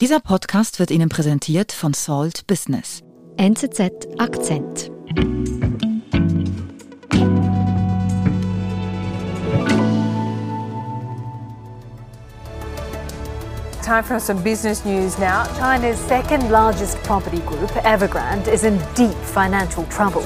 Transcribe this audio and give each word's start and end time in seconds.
Dieser 0.00 0.20
Podcast 0.20 0.78
wird 0.78 0.92
Ihnen 0.92 1.08
präsentiert 1.08 1.72
von 1.72 1.92
Salt 1.92 2.46
Business. 2.46 3.02
NZZ 3.36 4.06
Akzent. 4.16 4.92
Time 13.82 14.04
for 14.04 14.20
some 14.20 14.40
business 14.42 14.84
news 14.84 15.18
now. 15.18 15.42
China's 15.58 15.98
second 16.06 16.48
largest 16.48 17.02
property 17.02 17.40
group, 17.40 17.74
Evergrande, 17.84 18.52
is 18.52 18.62
in 18.62 18.78
deep 18.96 19.16
financial 19.24 19.84
trouble. 19.88 20.22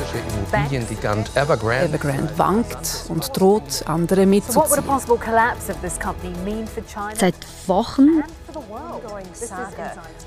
Immobiliengigant 0.52 1.34
Evergrande. 1.34 1.86
Evergrande 1.86 2.36
wankt 2.36 3.06
und 3.08 3.34
droht, 3.34 3.84
andere 3.86 4.24
So 4.42 4.56
what 4.60 4.68
would 4.68 4.78
a 4.78 4.82
mitzuziehen. 4.82 4.84
possible 4.84 5.16
collapse 5.16 5.70
of 5.70 5.80
this 5.80 5.98
company 5.98 6.34
mean 6.44 6.66
for 6.66 6.84
China 6.86 7.16
Seit 7.16 7.36
Wochen 7.66 8.22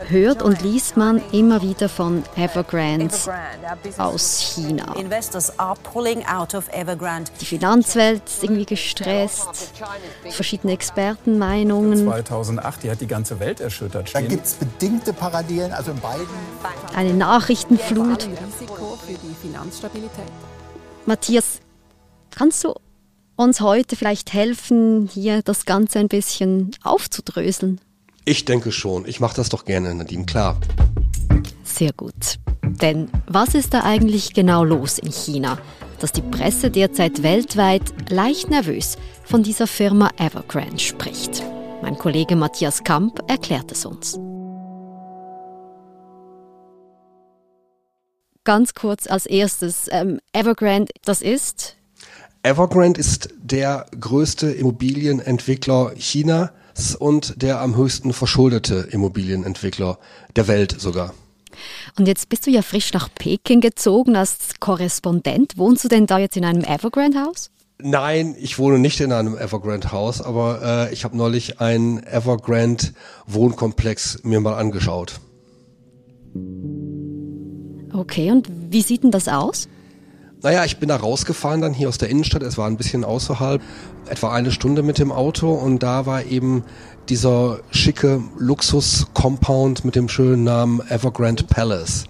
hört 0.08 0.42
und 0.42 0.62
liest 0.62 0.98
man 0.98 1.22
immer 1.32 1.62
wieder 1.62 1.90
von 1.90 2.24
Evergrandes 2.36 3.28
Evergrande, 3.28 4.00
aus 4.04 4.40
China. 4.40 4.96
Die 7.40 7.46
Finanzwelt 7.46 8.22
ist 8.26 8.44
irgendwie 8.44 8.66
gestresst, 8.66 9.74
verschiedene 10.30 10.74
Expertenmeinungen, 10.74 12.06
2008, 12.06 12.84
die 12.84 12.92
hat 12.92 13.02
die 13.02 13.08
ganze 13.08 13.40
Welt 13.40 13.60
erschüttert. 13.60 14.14
Da 14.14 14.22
gibt 14.22 14.46
es 14.46 14.54
bedingte 14.54 15.14
Parallelen, 15.14 15.74
also 15.74 15.92
in 15.92 16.00
beiden. 16.00 16.28
eine 16.96 17.14
Nachrichtenflut. 17.14 18.24
Ein 18.26 18.38
Risiko 18.46 18.98
für 19.06 19.14
die 19.14 19.36
Finanzstabilität. 19.42 20.26
Matthias, 21.06 21.60
kannst 22.32 22.64
du 22.64 22.74
uns 23.36 23.62
heute 23.62 23.96
vielleicht 23.96 24.34
helfen, 24.34 25.10
hier 25.12 25.42
das 25.42 25.66
Ganze 25.66 26.00
ein 26.00 26.08
bisschen 26.08 26.72
aufzudröseln? 26.84 27.82
Ich 28.28 28.44
denke 28.44 28.72
schon. 28.72 29.08
Ich 29.08 29.20
mache 29.20 29.36
das 29.36 29.50
doch 29.50 29.66
gerne, 29.66 29.94
Nadine, 29.94 30.26
klar. 30.26 30.58
Sehr 31.64 31.94
gut. 31.94 32.40
Denn 32.64 33.10
was 33.28 33.54
ist 33.54 33.76
da 33.76 33.84
eigentlich 33.84 34.34
genau 34.34 34.64
los 34.64 34.98
in 34.98 35.12
China, 35.12 35.60
dass 36.00 36.12
die 36.12 36.24
Presse 36.24 36.72
derzeit 36.72 37.22
weltweit 37.22 37.84
leicht 38.10 38.50
nervös 38.50 38.98
von 39.24 39.44
dieser 39.44 39.68
Firma 39.68 40.10
Evergrande 40.18 40.80
spricht? 40.80 41.44
Mein 41.84 42.00
Kollege 42.00 42.36
Matthias 42.36 42.84
Kamp 42.84 43.20
erklärt 43.30 43.72
es 43.72 43.86
uns. 43.86 44.18
Ganz 48.44 48.74
kurz 48.74 49.06
als 49.06 49.28
erstes, 49.28 49.88
ähm, 49.92 50.20
Evergrande, 50.34 50.92
das 51.04 51.22
ist 51.22 51.78
Evergrande 52.42 53.00
ist 53.00 53.30
der 53.38 53.86
größte 54.00 54.52
Immobilienentwickler 54.52 55.94
Chinas 55.96 56.50
und 57.00 57.42
der 57.42 57.62
am 57.62 57.76
höchsten 57.76 58.14
verschuldete 58.14 58.88
Immobilienentwickler 58.92 59.98
der 60.36 60.48
Welt 60.48 60.76
sogar. 60.80 61.14
Und 61.98 62.08
jetzt 62.08 62.30
bist 62.30 62.48
du 62.48 62.52
ja 62.52 62.62
frisch 62.62 62.94
nach 62.94 63.10
Peking 63.14 63.60
gezogen 63.62 64.16
als 64.16 64.38
Korrespondent. 64.60 65.58
Wohnst 65.58 65.84
du 65.84 65.88
denn 65.88 66.06
da 66.06 66.20
jetzt 66.20 66.38
in 66.38 66.46
einem 66.46 66.64
Evergrande-Haus? 66.64 67.50
Nein, 67.78 68.36
ich 68.40 68.58
wohne 68.58 68.80
nicht 68.80 69.02
in 69.02 69.12
einem 69.12 69.38
Evergrande-Haus, 69.38 70.22
aber 70.22 70.88
äh, 70.90 70.94
ich 70.94 71.04
habe 71.04 71.18
neulich 71.18 71.60
einen 71.60 72.02
Evergrande-Wohnkomplex 72.04 74.20
mir 74.24 74.40
mal 74.40 74.56
angeschaut. 74.56 75.20
Okay, 77.94 78.32
und 78.32 78.50
wie 78.70 78.82
sieht 78.82 79.04
denn 79.04 79.12
das 79.12 79.28
aus? 79.28 79.68
Naja, 80.46 80.64
ich 80.64 80.78
bin 80.78 80.90
da 80.90 80.98
rausgefahren 80.98 81.60
dann 81.60 81.74
hier 81.74 81.90
aus 81.90 81.98
der 81.98 82.10
Innenstadt. 82.10 82.44
Es 82.44 82.56
war 82.56 82.68
ein 82.68 82.78
bisschen 82.78 83.04
außerhalb, 83.04 83.64
etwa 84.08 84.32
eine 84.32 84.52
Stunde 84.52 84.84
mit 84.84 85.00
dem 85.00 85.12
Auto 85.12 85.52
und 85.52 85.82
da 85.82 86.06
war 86.06 86.24
eben 86.24 86.64
dieser 87.10 87.62
schicke 87.72 88.22
Luxus-Compound 88.38 89.84
mit 89.86 89.96
dem 89.96 90.08
schönen 90.08 90.44
Namen 90.44 90.82
Evergrande 90.88 91.46
Palace. 91.46 92.04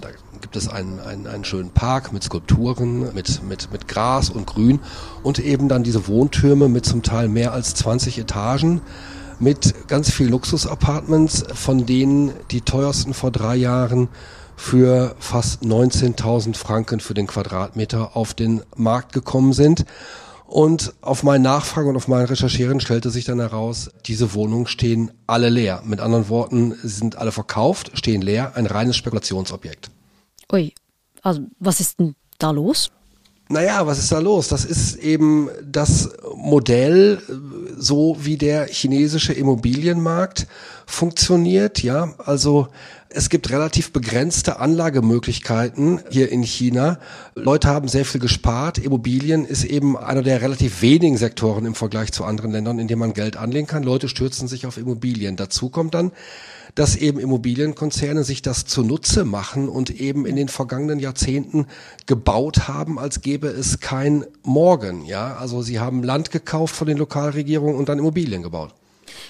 Da 0.00 0.10
gibt 0.40 0.54
es 0.54 0.68
einen, 0.68 1.00
einen, 1.00 1.26
einen 1.26 1.44
schönen 1.44 1.70
Park 1.70 2.12
mit 2.12 2.22
Skulpturen, 2.22 3.12
mit, 3.14 3.42
mit, 3.42 3.72
mit 3.72 3.88
Gras 3.88 4.30
und 4.30 4.46
Grün 4.46 4.78
und 5.24 5.40
eben 5.40 5.68
dann 5.68 5.82
diese 5.82 6.06
Wohntürme 6.06 6.68
mit 6.68 6.86
zum 6.86 7.02
Teil 7.02 7.26
mehr 7.26 7.52
als 7.52 7.74
20 7.74 8.16
Etagen 8.16 8.80
mit 9.40 9.88
ganz 9.88 10.08
viel 10.08 10.28
Luxus-Apartments, 10.28 11.46
von 11.52 11.84
denen 11.84 12.30
die 12.52 12.60
teuersten 12.60 13.12
vor 13.12 13.32
drei 13.32 13.56
Jahren 13.56 14.06
für 14.62 15.16
fast 15.18 15.64
19.000 15.64 16.54
Franken 16.56 17.00
für 17.00 17.14
den 17.14 17.26
Quadratmeter 17.26 18.16
auf 18.16 18.32
den 18.32 18.62
Markt 18.76 19.12
gekommen 19.12 19.52
sind. 19.52 19.84
Und 20.46 20.94
auf 21.00 21.24
meinen 21.24 21.42
Nachfragen 21.42 21.88
und 21.88 21.96
auf 21.96 22.06
meinen 22.06 22.26
Recherchieren 22.26 22.78
stellte 22.78 23.10
sich 23.10 23.24
dann 23.24 23.40
heraus, 23.40 23.90
diese 24.06 24.34
Wohnungen 24.34 24.68
stehen 24.68 25.10
alle 25.26 25.48
leer. 25.48 25.82
Mit 25.84 25.98
anderen 25.98 26.28
Worten, 26.28 26.74
sie 26.80 26.88
sind 26.88 27.16
alle 27.16 27.32
verkauft, 27.32 27.90
stehen 27.94 28.22
leer, 28.22 28.52
ein 28.54 28.66
reines 28.66 28.96
Spekulationsobjekt. 28.96 29.90
Ui, 30.52 30.72
also 31.22 31.40
was 31.58 31.80
ist 31.80 31.98
denn 31.98 32.14
da 32.38 32.52
los? 32.52 32.90
Naja, 33.48 33.86
was 33.86 33.98
ist 33.98 34.12
da 34.12 34.20
los? 34.20 34.48
Das 34.48 34.64
ist 34.64 34.94
eben 34.96 35.50
das 35.62 36.10
Modell, 36.36 37.20
so 37.82 38.16
wie 38.20 38.36
der 38.36 38.68
chinesische 38.68 39.32
Immobilienmarkt 39.32 40.46
funktioniert, 40.86 41.82
ja. 41.82 42.14
Also 42.24 42.68
es 43.08 43.28
gibt 43.28 43.50
relativ 43.50 43.92
begrenzte 43.92 44.60
Anlagemöglichkeiten 44.60 46.00
hier 46.08 46.30
in 46.30 46.42
China. 46.44 46.98
Leute 47.34 47.68
haben 47.68 47.88
sehr 47.88 48.04
viel 48.04 48.20
gespart. 48.20 48.78
Immobilien 48.78 49.44
ist 49.44 49.64
eben 49.64 49.96
einer 49.96 50.22
der 50.22 50.40
relativ 50.42 50.80
wenigen 50.80 51.16
Sektoren 51.16 51.66
im 51.66 51.74
Vergleich 51.74 52.12
zu 52.12 52.24
anderen 52.24 52.52
Ländern, 52.52 52.78
in 52.78 52.86
denen 52.86 53.00
man 53.00 53.14
Geld 53.14 53.36
anlegen 53.36 53.66
kann. 53.66 53.82
Leute 53.82 54.08
stürzen 54.08 54.46
sich 54.46 54.64
auf 54.64 54.78
Immobilien. 54.78 55.34
Dazu 55.36 55.68
kommt 55.68 55.94
dann, 55.94 56.12
dass 56.74 56.96
eben 56.96 57.18
Immobilienkonzerne 57.18 58.24
sich 58.24 58.42
das 58.42 58.64
zunutze 58.64 59.24
machen 59.24 59.68
und 59.68 59.90
eben 59.90 60.26
in 60.26 60.36
den 60.36 60.48
vergangenen 60.48 60.98
Jahrzehnten 60.98 61.66
gebaut 62.06 62.68
haben, 62.68 62.98
als 62.98 63.20
gäbe 63.20 63.48
es 63.48 63.80
kein 63.80 64.24
Morgen. 64.42 65.04
Ja, 65.04 65.36
also 65.36 65.62
sie 65.62 65.80
haben 65.80 66.02
Land 66.02 66.30
gekauft 66.30 66.74
von 66.74 66.86
den 66.86 66.98
Lokalregierungen 66.98 67.76
und 67.76 67.88
dann 67.88 67.98
Immobilien 67.98 68.42
gebaut. 68.42 68.74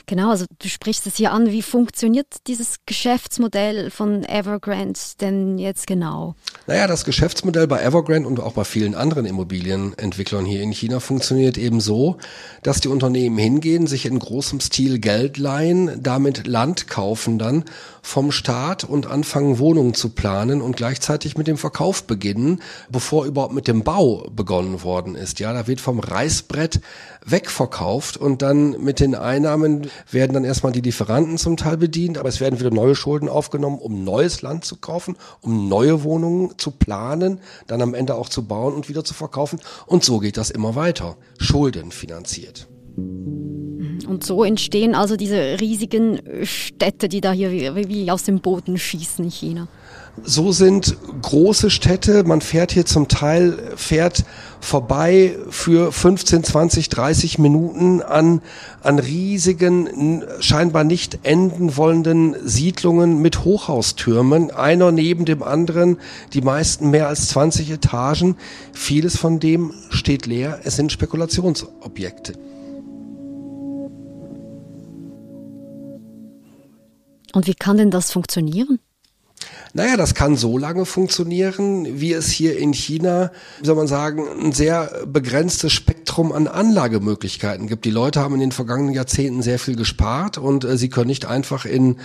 Genau, 0.06 0.30
also 0.30 0.46
du 0.58 0.68
sprichst 0.68 1.06
es 1.06 1.16
hier 1.16 1.32
an. 1.32 1.50
Wie 1.50 1.62
funktioniert 1.62 2.26
dieses 2.46 2.76
Geschäftsmodell 2.86 3.90
von 3.90 4.24
Evergrande 4.24 4.98
denn 5.20 5.58
jetzt 5.58 5.86
genau? 5.86 6.34
Naja, 6.66 6.86
das 6.86 7.04
Geschäftsmodell 7.04 7.66
bei 7.66 7.82
Evergrande 7.82 8.28
und 8.28 8.40
auch 8.40 8.52
bei 8.52 8.64
vielen 8.64 8.94
anderen 8.94 9.26
Immobilienentwicklern 9.26 10.44
hier 10.44 10.62
in 10.62 10.72
China 10.72 11.00
funktioniert 11.00 11.58
eben 11.58 11.80
so, 11.80 12.18
dass 12.62 12.80
die 12.80 12.88
Unternehmen 12.88 13.38
hingehen, 13.38 13.86
sich 13.86 14.06
in 14.06 14.18
großem 14.18 14.60
Stil 14.60 14.98
Geld 14.98 15.38
leihen, 15.38 16.02
damit 16.02 16.46
Land 16.46 16.88
kaufen 16.88 17.38
dann 17.38 17.64
vom 18.02 18.32
Staat 18.32 18.84
und 18.84 19.06
anfangen 19.06 19.58
Wohnungen 19.58 19.94
zu 19.94 20.10
planen 20.10 20.60
und 20.60 20.76
gleichzeitig 20.76 21.36
mit 21.36 21.46
dem 21.46 21.56
Verkauf 21.56 22.04
beginnen, 22.04 22.60
bevor 22.90 23.26
überhaupt 23.26 23.54
mit 23.54 23.68
dem 23.68 23.84
Bau 23.84 24.28
begonnen 24.34 24.82
worden 24.82 25.14
ist. 25.14 25.40
Ja, 25.40 25.52
da 25.52 25.66
wird 25.66 25.80
vom 25.80 26.00
Reißbrett 26.00 26.80
wegverkauft 27.24 28.16
und 28.16 28.42
dann 28.42 28.82
mit 28.82 29.00
den 29.00 29.14
Einnahmen 29.14 29.71
werden 30.10 30.32
dann 30.32 30.44
erstmal 30.44 30.72
die 30.72 30.80
Lieferanten 30.80 31.38
zum 31.38 31.56
Teil 31.56 31.76
bedient, 31.76 32.18
aber 32.18 32.28
es 32.28 32.40
werden 32.40 32.60
wieder 32.60 32.70
neue 32.70 32.94
Schulden 32.94 33.28
aufgenommen, 33.28 33.78
um 33.78 34.04
neues 34.04 34.42
Land 34.42 34.64
zu 34.64 34.76
kaufen, 34.76 35.16
um 35.40 35.68
neue 35.68 36.02
Wohnungen 36.02 36.58
zu 36.58 36.70
planen, 36.70 37.40
dann 37.66 37.82
am 37.82 37.94
Ende 37.94 38.14
auch 38.14 38.28
zu 38.28 38.46
bauen 38.46 38.74
und 38.74 38.88
wieder 38.88 39.04
zu 39.04 39.14
verkaufen. 39.14 39.60
Und 39.86 40.04
so 40.04 40.18
geht 40.18 40.36
das 40.36 40.50
immer 40.50 40.74
weiter. 40.74 41.16
Schulden 41.38 41.90
finanziert. 41.90 42.68
Und 42.96 44.24
so 44.24 44.44
entstehen 44.44 44.94
also 44.94 45.16
diese 45.16 45.60
riesigen 45.60 46.20
Städte, 46.42 47.08
die 47.08 47.20
da 47.20 47.32
hier 47.32 47.50
wie, 47.52 47.88
wie 47.88 48.10
aus 48.10 48.24
dem 48.24 48.40
Boden 48.40 48.78
schießen 48.78 49.24
in 49.24 49.30
China. 49.30 49.68
So 50.22 50.52
sind 50.52 50.96
große 51.22 51.70
Städte, 51.70 52.24
man 52.24 52.42
fährt 52.42 52.72
hier 52.72 52.84
zum 52.84 53.08
Teil, 53.08 53.56
fährt 53.76 54.24
vorbei 54.62 55.36
für 55.50 55.92
15, 55.92 56.44
20, 56.44 56.88
30 56.88 57.38
Minuten 57.38 58.00
an, 58.00 58.40
an 58.80 59.00
riesigen, 59.00 60.22
scheinbar 60.40 60.84
nicht 60.84 61.18
enden 61.24 61.76
wollenden 61.76 62.36
Siedlungen 62.46 63.20
mit 63.20 63.44
Hochhaustürmen, 63.44 64.52
einer 64.52 64.92
neben 64.92 65.24
dem 65.24 65.42
anderen, 65.42 65.98
die 66.32 66.42
meisten 66.42 66.90
mehr 66.90 67.08
als 67.08 67.28
20 67.28 67.70
Etagen. 67.72 68.36
Vieles 68.72 69.16
von 69.18 69.40
dem 69.40 69.74
steht 69.90 70.26
leer, 70.26 70.60
es 70.62 70.76
sind 70.76 70.92
Spekulationsobjekte. 70.92 72.34
Und 77.34 77.46
wie 77.46 77.54
kann 77.54 77.78
denn 77.78 77.90
das 77.90 78.12
funktionieren? 78.12 78.78
Naja, 79.74 79.96
das 79.96 80.14
kann 80.14 80.36
so 80.36 80.58
lange 80.58 80.84
funktionieren, 80.84 81.98
wie 81.98 82.12
es 82.12 82.30
hier 82.30 82.58
in 82.58 82.74
China, 82.74 83.32
wie 83.58 83.66
soll 83.66 83.76
man 83.76 83.86
sagen, 83.86 84.22
ein 84.42 84.52
sehr 84.52 85.06
begrenztes 85.06 85.72
Spektrum 85.72 86.30
an 86.30 86.46
Anlagemöglichkeiten 86.46 87.68
gibt. 87.68 87.86
Die 87.86 87.90
Leute 87.90 88.20
haben 88.20 88.34
in 88.34 88.40
den 88.40 88.52
vergangenen 88.52 88.92
Jahrzehnten 88.92 89.40
sehr 89.40 89.58
viel 89.58 89.76
gespart 89.76 90.36
und 90.36 90.64
äh, 90.64 90.76
sie 90.76 90.90
können 90.90 91.06
nicht 91.06 91.24
einfach 91.24 91.64
in 91.64 91.96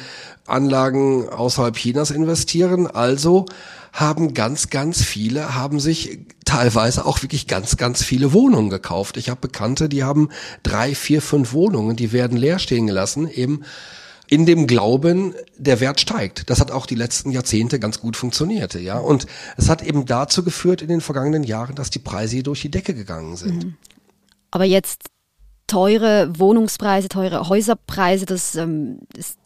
Anlagen 0.45 1.27
außerhalb 1.27 1.75
Chinas 1.75 2.09
investieren. 2.09 2.87
Also 2.87 3.45
haben 3.91 4.33
ganz, 4.33 4.69
ganz 4.69 5.03
viele, 5.03 5.55
haben 5.55 5.81
sich 5.81 6.19
teilweise 6.45 7.05
auch 7.05 7.21
wirklich 7.21 7.47
ganz, 7.47 7.75
ganz 7.75 8.01
viele 8.01 8.31
Wohnungen 8.31 8.69
gekauft. 8.69 9.17
Ich 9.17 9.29
habe 9.29 9.41
Bekannte, 9.41 9.89
die 9.89 10.05
haben 10.05 10.29
drei, 10.63 10.95
vier, 10.95 11.21
fünf 11.21 11.51
Wohnungen, 11.51 11.97
die 11.97 12.13
werden 12.13 12.37
leer 12.37 12.59
stehen 12.59 12.87
gelassen, 12.87 13.27
eben 13.29 13.63
in 14.29 14.45
dem 14.45 14.67
Glauben, 14.67 15.33
der 15.57 15.79
Wert 15.79 16.01
steigt. 16.01 16.49
Das 16.49 16.59
hat 16.59 16.71
auch 16.71 16.85
die 16.85 16.95
letzten 16.95 17.31
Jahrzehnte 17.31 17.79
ganz 17.79 17.99
gut 17.99 18.17
funktioniert, 18.17 18.73
ja. 18.75 18.97
Und 18.97 19.25
es 19.55 19.69
hat 19.69 19.81
eben 19.81 20.05
dazu 20.05 20.43
geführt 20.43 20.81
in 20.81 20.89
den 20.89 21.01
vergangenen 21.01 21.43
Jahren, 21.43 21.75
dass 21.75 21.89
die 21.89 21.99
Preise 21.99 22.35
hier 22.35 22.43
durch 22.43 22.61
die 22.61 22.71
Decke 22.71 22.93
gegangen 22.93 23.37
sind. 23.37 23.65
Mhm. 23.65 23.75
Aber 24.51 24.65
jetzt 24.65 25.09
teure 25.67 26.39
Wohnungspreise, 26.39 27.09
teure 27.09 27.49
Häuserpreise, 27.49 28.25
das 28.25 28.55
ähm, 28.55 28.99
ist 29.15 29.36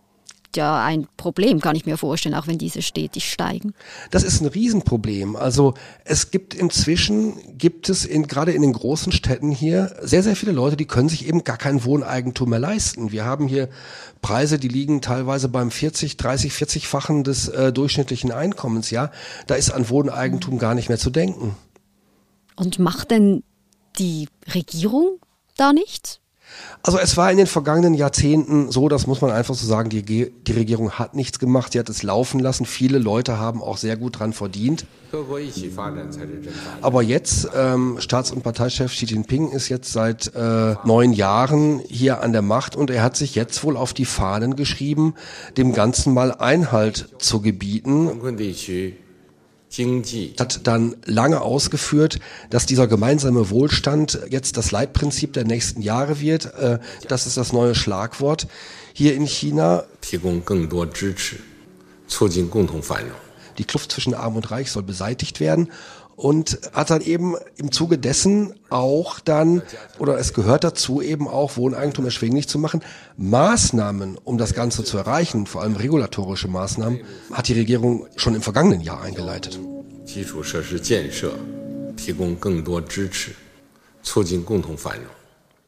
ja 0.57 0.83
ein 0.83 1.07
Problem, 1.18 1.62
kann 1.62 1.75
ich 1.75 1.86
mir 1.86 1.98
vorstellen, 1.98 2.36
auch 2.36 2.48
wenn 2.48 2.57
diese 2.57 2.81
stetig 2.81 3.31
steigen. 3.31 3.74
Das 4.09 4.24
ist 4.24 4.42
ein 4.42 4.48
Riesenproblem. 4.48 5.36
Also 5.36 5.74
es 6.06 6.31
gibt 6.31 6.53
inzwischen, 6.53 7.57
gibt 7.57 7.89
es 7.89 8.06
in, 8.06 8.27
gerade 8.27 8.51
in 8.51 8.62
den 8.62 8.74
großen 8.74 9.12
Städten 9.12 9.51
hier 9.51 9.95
sehr, 10.01 10.24
sehr 10.24 10.36
viele 10.36 10.51
Leute, 10.51 10.77
die 10.77 10.86
können 10.86 11.09
sich 11.09 11.27
eben 11.27 11.44
gar 11.44 11.57
kein 11.57 11.83
Wohneigentum 11.83 12.50
mehr 12.50 12.59
leisten. 12.59 13.12
Wir 13.12 13.25
haben 13.25 13.48
hier 13.48 13.69
Preise, 14.21 14.59
die 14.59 14.68
liegen 14.68 15.01
teilweise 15.01 15.50
beim 15.50 15.71
40, 15.71 16.18
30, 16.18 16.51
40-fachen 16.51 17.24
des 17.24 17.48
äh, 17.48 17.74
durchschnittlichen 17.74 18.31
Einkommens. 18.31 18.92
Ja, 18.92 19.12
Da 19.48 19.56
ist 19.56 19.71
an 19.71 19.89
Wohneigentum 19.89 20.59
gar 20.59 20.75
nicht 20.75 20.89
mehr 20.89 20.98
zu 21.00 21.09
denken. 21.09 21.56
Und 22.56 22.80
macht 22.80 23.12
denn 23.12 23.44
die 23.98 24.27
Regierung 24.53 25.19
da 25.57 25.74
nichts? 25.74 26.19
Also 26.83 26.98
es 26.98 27.15
war 27.15 27.30
in 27.30 27.38
den 27.38 27.48
vergangenen 27.48 27.94
Jahrzehnten 27.94 28.71
so, 28.71 28.89
das 28.89 29.06
muss 29.06 29.21
man 29.21 29.31
einfach 29.31 29.53
so 29.53 29.68
sagen, 29.68 29.89
die, 29.89 30.31
die 30.31 30.51
Regierung 30.51 30.92
hat 30.92 31.13
nichts 31.13 31.38
gemacht, 31.38 31.74
sie 31.74 31.80
hat 31.80 31.89
es 31.89 32.01
laufen 32.01 32.39
lassen. 32.39 32.65
Viele 32.65 32.98
Leute 32.98 33.38
haben 33.38 33.62
auch 33.62 33.77
sehr 33.77 33.98
gut 33.98 34.19
dran 34.19 34.33
verdient. 34.33 34.86
Aber 36.81 37.03
jetzt, 37.03 37.50
ähm, 37.56 37.98
Staats- 38.00 38.31
und 38.31 38.42
Parteichef 38.44 38.94
Xi 38.94 39.06
Jinping 39.06 39.51
ist 39.51 39.69
jetzt 39.69 39.92
seit 39.92 40.33
äh, 40.33 40.75
neun 40.83 41.13
Jahren 41.13 41.81
hier 41.88 42.21
an 42.21 42.31
der 42.31 42.42
Macht 42.42 42.75
und 42.75 42.89
er 42.89 43.03
hat 43.03 43.15
sich 43.15 43.36
jetzt 43.36 43.63
wohl 43.63 43.77
auf 43.77 43.94
die 43.94 44.06
Fahnen 44.06 44.56
geschrieben, 44.56 45.13
dem 45.57 45.74
Ganzen 45.74 46.13
mal 46.13 46.31
Einhalt 46.31 47.09
zu 47.19 47.42
gebieten 47.42 48.07
hat 50.39 50.68
dann 50.68 50.95
lange 51.06 51.41
ausgeführt, 51.41 52.19
dass 52.50 52.65
dieser 52.65 52.88
gemeinsame 52.88 53.50
Wohlstand 53.50 54.19
jetzt 54.29 54.57
das 54.57 54.71
Leitprinzip 54.71 55.33
der 55.33 55.45
nächsten 55.45 55.81
Jahre 55.81 56.19
wird. 56.19 56.53
Äh, 56.56 56.79
das 57.07 57.25
ist 57.25 57.38
das 57.38 57.53
neue 57.53 57.73
Schlagwort 57.73 58.47
hier 58.94 59.15
in 59.15 59.25
China. 59.25 59.85
Die 63.57 63.63
Kluft 63.63 63.91
zwischen 63.91 64.13
Arm 64.13 64.35
und 64.35 64.51
Reich 64.51 64.71
soll 64.71 64.83
beseitigt 64.83 65.39
werden 65.39 65.69
und 66.21 66.59
hat 66.73 66.91
dann 66.91 67.01
eben 67.01 67.33
im 67.57 67.71
Zuge 67.71 67.97
dessen 67.97 68.53
auch 68.69 69.19
dann, 69.19 69.63
oder 69.97 70.19
es 70.19 70.33
gehört 70.33 70.63
dazu 70.63 71.01
eben 71.01 71.27
auch, 71.27 71.57
Wohneigentum 71.57 72.06
erschwinglich 72.06 72.47
zu 72.47 72.59
machen. 72.59 72.83
Maßnahmen, 73.18 74.19
um 74.23 74.38
das 74.38 74.53
Ganze 74.53 74.83
zu 74.83 75.00
erreichen, 75.00 75.47
vor 75.47 75.63
allem 75.63 75.75
regulatorische 75.75 76.47
Maßnahmen, 76.47 77.00
hat 77.33 77.47
die 77.47 77.53
Regierung 77.53 78.06
schon 78.18 78.35
im 78.35 78.44
vergangenen 78.44 78.81
Jahr 78.81 79.01
eingeleitet. 79.01 79.59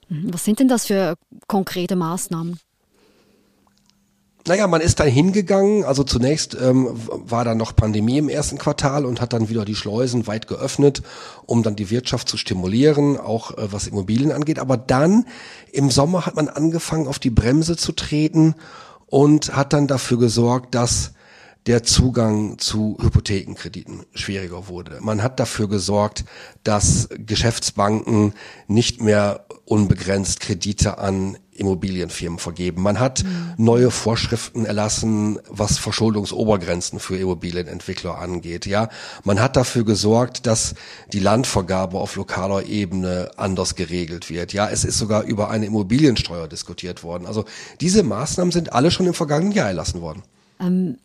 Was 0.08 0.46
sind 0.46 0.60
denn 0.60 0.68
das 0.68 0.86
für 0.86 1.16
konkrete 1.48 1.96
Maßnahmen? 1.96 2.60
Naja, 4.46 4.68
man 4.68 4.82
ist 4.82 5.00
dann 5.00 5.08
hingegangen, 5.08 5.86
also 5.86 6.04
zunächst 6.04 6.58
ähm, 6.60 6.90
war 6.94 7.46
dann 7.46 7.58
noch 7.58 7.76
Pandemie 7.76 8.18
im 8.18 8.28
ersten 8.28 8.58
Quartal 8.58 9.06
und 9.06 9.22
hat 9.22 9.32
dann 9.32 9.48
wieder 9.48 9.64
die 9.64 9.76
Schleusen 9.76 10.28
weit 10.28 10.48
geöffnet, 10.48 11.02
um 11.46 11.64
dann 11.64 11.78
die 11.78 11.90
Wirtschaft 11.90 12.28
zu 12.28 12.36
stimulieren, 12.36 13.18
auch 13.18 13.58
äh, 13.58 13.72
was 13.72 13.88
Immobilien 13.88 14.34
angeht. 14.34 14.60
Aber 14.60 14.76
dann 14.76 15.26
im 15.72 15.90
Sommer 15.90 16.26
hat 16.26 16.36
man 16.36 16.50
angefangen, 16.50 17.08
auf 17.08 17.20
die 17.20 17.30
Bremse 17.30 17.78
zu 17.78 17.94
treten 17.94 18.56
und 19.06 19.56
hat 19.56 19.72
dann 19.72 19.88
dafür 19.88 20.20
gesorgt, 20.20 20.76
dass 20.76 21.14
der 21.66 21.84
Zugang 21.84 22.58
zu 22.60 22.98
Hypothekenkrediten 23.02 24.04
schwieriger 24.14 24.68
wurde. 24.68 24.98
Man 25.00 25.24
hat 25.24 25.40
dafür 25.40 25.70
gesorgt, 25.70 26.26
dass 26.66 27.08
Geschäftsbanken 27.18 28.34
nicht 28.68 29.02
mehr 29.02 29.46
unbegrenzt 29.64 30.42
Kredite 30.42 30.98
an 30.98 31.38
Immobilienfirmen 31.56 32.40
vergeben. 32.40 32.82
Man 32.82 33.00
hat 33.00 33.24
neue 33.58 33.92
Vorschriften 33.92 34.66
erlassen, 34.66 35.40
was 35.50 35.78
Verschuldungsobergrenzen 35.78 37.00
für 37.00 37.18
Immobilienentwickler 37.18 38.18
angeht. 38.18 38.66
Ja, 38.66 38.90
man 39.24 39.40
hat 39.40 39.56
dafür 39.56 39.86
gesorgt, 39.86 40.46
dass 40.46 40.76
die 41.12 41.20
Landvergabe 41.20 41.98
auf 41.98 42.16
lokaler 42.16 42.66
Ebene 42.66 43.32
anders 43.38 43.76
geregelt 43.76 44.30
wird. 44.30 44.54
Ja, 44.54 44.70
es 44.70 44.84
ist 44.84 44.98
sogar 44.98 45.24
über 45.24 45.50
eine 45.50 45.66
Immobiliensteuer 45.66 46.48
diskutiert 46.48 47.04
worden. 47.04 47.26
Also 47.26 47.46
diese 47.82 48.04
Maßnahmen 48.04 48.52
sind 48.52 48.74
alle 48.74 48.92
schon 48.92 49.08
im 49.08 49.14
vergangenen 49.14 49.54
Jahr 49.54 49.68
erlassen 49.68 50.02
worden. 50.02 50.24
Ähm, 50.60 50.98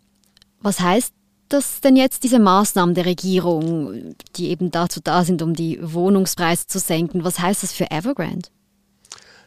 was 0.61 0.81
heißt 0.81 1.13
das 1.49 1.81
denn 1.81 1.97
jetzt, 1.97 2.25
diese 2.25 2.39
Maßnahmen 2.39 2.95
der 2.95 3.07
Regierung, 3.07 4.15
die 4.37 4.49
eben 4.49 4.71
dazu 4.71 5.01
da 5.03 5.25
sind, 5.25 5.43
um 5.43 5.55
die 5.55 5.79
Wohnungspreise 5.81 6.67
zu 6.67 6.79
senken? 6.79 7.25
Was 7.25 7.39
heißt 7.39 7.63
das 7.63 7.73
für 7.73 7.91
Evergrande? 7.91 8.49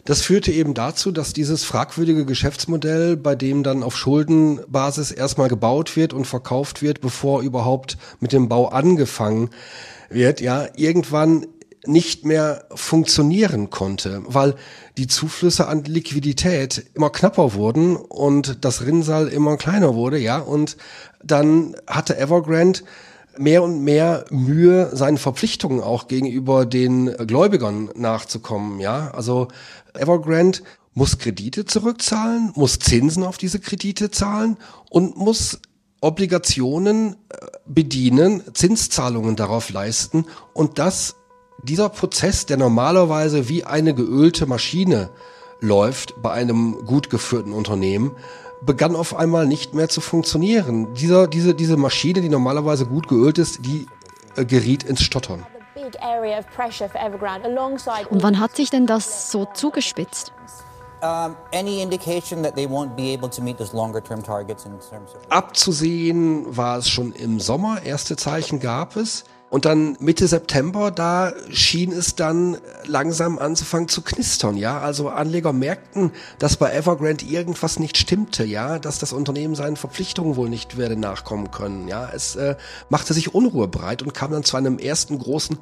Das 0.06 0.22
führte 0.22 0.52
eben 0.52 0.74
dazu, 0.74 1.12
dass 1.12 1.34
dieses 1.34 1.64
fragwürdige 1.64 2.26
Geschäftsmodell, 2.26 3.18
bei 3.18 3.36
dem 3.36 3.64
dann 3.64 3.84
auf 3.84 3.96
Schuldenbasis 3.96 5.12
erstmal 5.12 5.50
gebaut 5.50 5.96
wird 5.96 6.14
und 6.14 6.26
verkauft 6.26 6.82
wird, 6.82 7.02
bevor 7.02 7.42
überhaupt 7.42 7.98
mit 8.20 8.34
dem 8.34 8.50
Bau 8.50 8.70
angefangen 8.70 9.50
wird, 10.10 10.42
ja, 10.42 10.68
irgendwann 10.76 11.46
nicht 11.86 12.26
mehr 12.26 12.66
funktionieren 12.76 13.70
konnte, 13.70 14.22
weil 14.26 14.56
die 14.98 15.08
Zuflüsse 15.08 15.68
an 15.68 15.84
Liquidität 15.84 16.86
immer 16.94 17.10
knapper 17.10 17.54
wurden 17.54 17.96
und 17.96 18.64
das 18.64 18.86
Rinnsal 18.86 19.28
immer 19.28 19.58
kleiner 19.58 19.96
wurde, 19.96 20.20
ja, 20.20 20.38
und 20.38 20.78
dann 21.24 21.76
hatte 21.88 22.18
Evergrande 22.18 22.82
mehr 23.38 23.64
und 23.64 23.82
mehr 23.82 24.26
Mühe, 24.30 24.90
seinen 24.96 25.18
Verpflichtungen 25.18 25.82
auch 25.82 26.08
gegenüber 26.08 26.66
den 26.66 27.16
Gläubigern 27.28 27.90
nachzukommen, 27.96 28.80
ja. 28.80 29.12
Also 29.12 29.48
Evergrande 29.94 30.60
muss 30.94 31.18
Kredite 31.18 31.66
zurückzahlen, 31.66 32.52
muss 32.56 32.80
Zinsen 32.80 33.24
auf 33.24 33.38
diese 33.38 33.60
Kredite 33.60 34.12
zahlen 34.12 34.58
und 34.90 35.18
muss 35.18 35.60
Obligationen 36.02 37.14
äh, 37.14 37.38
bedienen, 37.66 38.44
Zinszahlungen 38.54 39.36
darauf 39.36 39.70
leisten 39.70 40.26
und 40.54 40.80
das 40.80 41.16
dieser 41.64 41.90
Prozess, 41.90 42.48
der 42.48 42.58
normalerweise 42.58 43.48
wie 43.48 43.64
eine 43.64 43.94
geölte 43.94 44.48
Maschine 44.48 45.10
läuft 45.60 46.20
bei 46.24 46.32
einem 46.32 46.86
gut 46.88 47.12
geführten 47.12 47.54
Unternehmen, 47.54 48.12
begann 48.62 48.96
auf 48.96 49.16
einmal 49.16 49.48
nicht 49.48 49.74
mehr 49.74 49.90
zu 49.90 50.02
funktionieren. 50.02 50.94
Dieser, 50.94 51.28
diese, 51.28 51.54
diese 51.56 51.78
Maschine, 51.78 52.22
die 52.22 52.30
normalerweise 52.30 52.86
gut 52.86 53.08
geölt 53.08 53.38
ist, 53.38 53.66
die 53.66 53.88
äh, 54.36 54.46
geriet 54.46 54.84
ins 54.84 55.02
Stottern. 55.02 55.46
Und 58.10 58.24
wann 58.24 58.40
hat 58.40 58.56
sich 58.56 58.70
denn 58.70 58.86
das 58.86 59.32
so 59.32 59.46
zugespitzt? 59.54 60.32
Abzusehen 65.30 66.58
war 66.58 66.78
es 66.78 66.90
schon 66.90 67.12
im 67.14 67.40
Sommer, 67.40 67.82
erste 67.84 68.16
Zeichen 68.16 68.60
gab 68.60 68.96
es. 68.96 69.24
Und 69.52 69.66
dann 69.66 69.98
Mitte 70.00 70.30
September, 70.30 70.92
da 70.92 71.34
schien 71.50 71.92
es 71.92 72.16
dann 72.16 72.56
langsam 72.86 73.38
anzufangen 73.38 73.90
zu 73.90 74.02
knistern, 74.02 74.56
ja. 74.56 74.80
Also 74.80 75.10
Anleger 75.10 75.52
merkten, 75.52 76.14
dass 76.40 76.56
bei 76.56 76.72
Evergrande 76.72 77.26
irgendwas 77.26 77.78
nicht 77.78 77.98
stimmte, 77.98 78.46
ja, 78.46 78.80
dass 78.80 78.98
das 78.98 79.12
Unternehmen 79.12 79.56
seinen 79.56 79.76
Verpflichtungen 79.76 80.38
wohl 80.38 80.48
nicht 80.48 80.78
werde 80.78 80.96
nachkommen 80.96 81.52
können, 81.52 81.90
ja. 81.90 82.10
Es 82.16 82.38
äh, 82.38 82.56
machte 82.88 83.14
sich 83.14 83.36
Unruhe 83.36 83.68
breit 83.68 84.02
und 84.02 84.14
kam 84.14 84.32
dann 84.32 84.46
zu 84.46 84.56
einem 84.56 84.80
ersten 84.80 85.20
großen 85.20 85.58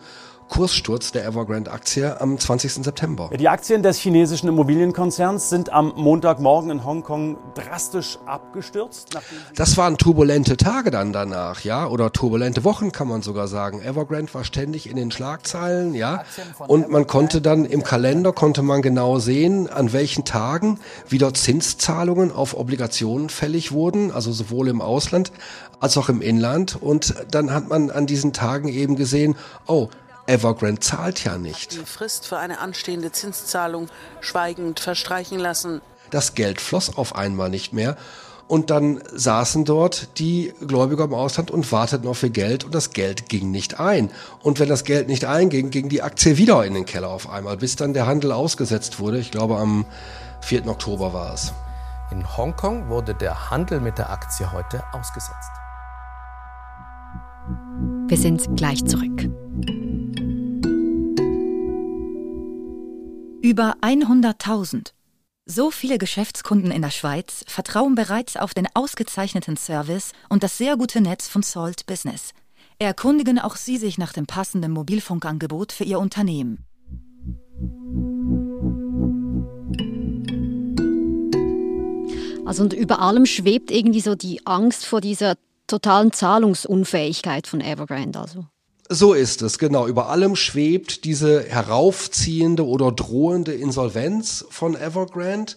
Kurssturz 0.50 1.12
der 1.12 1.26
Evergrande-Aktie 1.26 2.20
am 2.20 2.38
20. 2.38 2.84
September. 2.84 3.30
Die 3.40 3.48
Aktien 3.48 3.84
des 3.84 3.98
chinesischen 3.98 4.50
Immobilienkonzerns 4.50 5.50
sind 5.50 5.72
am 5.72 5.94
Montagmorgen 5.96 6.72
in 6.72 6.84
Hongkong 6.84 7.38
drastisch 7.54 8.18
abgestürzt. 8.26 9.18
Das 9.56 9.78
waren 9.78 9.98
turbulente 9.98 10.58
Tage 10.58 10.92
dann 10.92 11.14
danach, 11.14 11.62
ja, 11.62 11.88
oder 11.88 12.12
turbulente 12.12 12.64
Wochen 12.64 12.92
kann 12.92 13.08
man 13.08 13.22
sogar 13.22 13.48
sagen. 13.48 13.82
Evergrande 13.82 14.34
war 14.34 14.44
ständig 14.44 14.90
in 14.90 14.96
den 14.96 15.12
Schlagzeilen, 15.12 15.94
ja, 15.94 16.24
und 16.68 16.90
man 16.90 17.08
konnte 17.08 17.42
dann 17.42 17.66
im 17.66 17.84
Kalender 17.84 18.34
konnte 18.34 18.64
man 18.64 18.82
genau 18.82 19.20
sehen, 19.20 19.70
an 19.70 19.94
welchen 19.94 20.26
Tagen 20.26 20.80
wieder 21.08 21.34
Zinszahlungen 21.34 22.32
auf 22.32 22.58
Obligationen 22.58 23.30
fällig 23.30 23.72
wurden, 23.72 24.12
also 24.12 24.32
sowohl 24.32 24.68
im 24.68 24.82
Ausland 24.82 25.32
als 25.80 25.98
auch 25.98 26.10
im 26.10 26.22
Inland. 26.22 26.78
Und 26.82 27.14
dann 27.32 27.54
hat 27.54 27.70
man 27.70 27.92
an 27.92 28.08
diesen 28.08 28.34
Tagen 28.34 28.68
eben 28.68 28.96
gesehen, 28.96 29.36
oh, 29.68 29.90
Evergrande 30.30 30.80
zahlt 30.80 31.24
ja 31.24 31.38
nicht. 31.38 31.74
Die 31.74 31.86
Frist 31.86 32.28
für 32.28 32.38
eine 32.38 32.60
anstehende 32.60 33.12
Zinszahlung 33.12 33.88
schweigend 34.22 34.80
verstreichen 34.80 35.40
lassen. 35.40 35.82
Das 36.12 36.36
Geld 36.36 36.62
floss 36.62 36.98
auf 36.98 37.16
einmal 37.16 37.50
nicht 37.50 37.74
mehr. 37.74 37.98
Und 38.48 38.72
dann 38.72 39.04
saßen 39.14 39.64
dort 39.64 40.18
die 40.18 40.54
Gläubiger 40.66 41.04
im 41.04 41.14
Ausland 41.14 41.52
und 41.52 41.72
warteten 41.72 42.08
auf 42.08 42.24
ihr 42.24 42.32
Geld 42.32 42.64
und 42.64 42.74
das 42.74 42.92
Geld 42.92 43.30
ging 43.30 43.52
nicht 43.52 43.80
ein. 43.80 44.10
Und 44.42 44.60
wenn 44.60 44.70
das 44.70 44.84
Geld 44.84 45.08
nicht 45.08 45.26
einging, 45.26 45.70
ging 45.70 45.88
die 45.88 46.02
Aktie 46.02 46.38
wieder 46.38 46.66
in 46.66 46.74
den 46.74 46.86
Keller 46.86 47.10
auf 47.10 47.30
einmal, 47.30 47.58
bis 47.58 47.76
dann 47.76 47.94
der 47.94 48.08
Handel 48.08 48.32
ausgesetzt 48.32 49.00
wurde. 49.00 49.20
Ich 49.20 49.30
glaube, 49.30 49.58
am 49.58 49.86
4. 50.42 50.68
Oktober 50.68 51.14
war 51.14 51.34
es. 51.34 51.54
In 52.12 52.38
Hongkong 52.38 52.90
wurde 52.90 53.14
der 53.14 53.52
Handel 53.52 53.82
mit 53.82 54.00
der 54.00 54.10
Aktie 54.10 54.52
heute 54.52 54.84
ausgesetzt. 54.94 55.52
Wir 58.08 58.18
sind 58.18 58.58
gleich 58.58 58.84
zurück. 58.86 59.30
Über 63.42 63.78
100.000. 63.82 64.92
So 65.46 65.72
viele 65.72 65.98
Geschäftskunden 65.98 66.72
in 66.72 66.82
der 66.82 66.92
Schweiz 66.92 67.46
vertrauen 67.48 67.96
bereits 67.96 68.36
auf 68.36 68.54
den 68.54 68.68
ausgezeichneten 68.74 69.56
Service 69.56 70.12
und 70.28 70.44
das 70.44 70.58
sehr 70.58 70.76
gute 70.76 71.00
Netz 71.00 71.30
von 71.30 71.42
Salt 71.42 71.86
Business. 71.86 72.34
Erkundigen 72.80 73.40
auch 73.40 73.56
Sie 73.56 73.78
sich 73.78 73.98
nach 73.98 74.12
dem 74.12 74.26
passenden 74.26 74.74
Mobilfunkangebot 74.74 75.72
für 75.72 75.86
Ihr 75.86 76.00
Unternehmen. 76.00 76.66
Also 82.46 82.64
und 82.64 82.74
über 82.74 83.00
allem 83.00 83.26
schwebt 83.26 83.72
irgendwie 83.72 84.02
so 84.02 84.16
die 84.16 84.46
Angst 84.46 84.86
vor 84.86 85.00
dieser 85.00 85.36
totalen 85.66 86.12
Zahlungsunfähigkeit 86.12 87.48
von 87.48 87.62
Evergrande 87.62 88.20
also. 88.20 88.48
So 88.92 89.14
ist 89.14 89.44
es, 89.44 89.60
genau. 89.60 89.86
Über 89.86 90.10
allem 90.10 90.36
schwebt 90.36 91.04
diese 91.04 91.44
heraufziehende 91.44 92.66
oder 92.66 92.92
drohende 92.92 93.54
Insolvenz 93.54 94.46
von 94.50 94.76
Evergrande. 94.76 95.54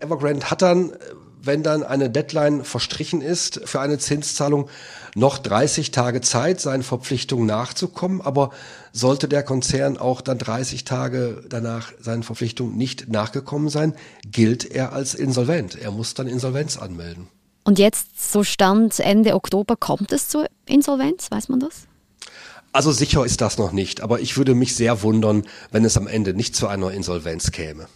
Evergrande 0.00 0.50
hat 0.50 0.62
dann, 0.62 0.94
wenn 1.42 1.62
dann 1.62 1.82
eine 1.82 2.08
Deadline 2.08 2.64
verstrichen 2.64 3.20
ist 3.20 3.60
für 3.66 3.80
eine 3.80 3.98
Zinszahlung, 3.98 4.70
noch 5.14 5.36
30 5.36 5.90
Tage 5.90 6.22
Zeit, 6.22 6.58
seinen 6.58 6.82
Verpflichtungen 6.82 7.44
nachzukommen. 7.44 8.22
Aber 8.22 8.48
sollte 8.92 9.28
der 9.28 9.42
Konzern 9.42 9.98
auch 9.98 10.22
dann 10.22 10.38
30 10.38 10.84
Tage 10.84 11.44
danach 11.46 11.92
seinen 12.00 12.22
Verpflichtungen 12.22 12.78
nicht 12.78 13.10
nachgekommen 13.10 13.68
sein, 13.68 13.94
gilt 14.26 14.64
er 14.64 14.94
als 14.94 15.14
insolvent. 15.14 15.76
Er 15.78 15.90
muss 15.90 16.14
dann 16.14 16.26
Insolvenz 16.26 16.78
anmelden. 16.78 17.28
Und 17.64 17.78
jetzt, 17.78 18.32
so 18.32 18.42
Stand 18.42 19.00
Ende 19.00 19.34
Oktober, 19.34 19.76
kommt 19.76 20.12
es 20.12 20.28
zur 20.28 20.46
Insolvenz, 20.64 21.30
weiß 21.30 21.50
man 21.50 21.60
das? 21.60 21.86
Also 22.74 22.90
sicher 22.90 23.24
ist 23.24 23.40
das 23.40 23.56
noch 23.56 23.70
nicht, 23.70 24.00
aber 24.00 24.18
ich 24.18 24.36
würde 24.36 24.56
mich 24.56 24.74
sehr 24.74 25.02
wundern, 25.02 25.44
wenn 25.70 25.84
es 25.84 25.96
am 25.96 26.08
Ende 26.08 26.34
nicht 26.34 26.56
zu 26.56 26.66
einer 26.66 26.90
Insolvenz 26.90 27.52
käme. 27.52 27.86